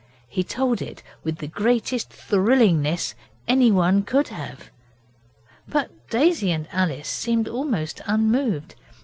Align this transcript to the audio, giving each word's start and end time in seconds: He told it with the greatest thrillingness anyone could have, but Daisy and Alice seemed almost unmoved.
He 0.27 0.43
told 0.43 0.81
it 0.81 1.03
with 1.23 1.37
the 1.37 1.47
greatest 1.47 2.09
thrillingness 2.11 3.13
anyone 3.47 4.01
could 4.01 4.29
have, 4.29 4.71
but 5.69 5.91
Daisy 6.09 6.51
and 6.51 6.67
Alice 6.71 7.07
seemed 7.07 7.47
almost 7.47 8.01
unmoved. 8.07 8.73